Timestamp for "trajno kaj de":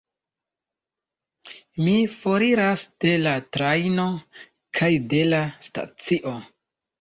3.59-5.21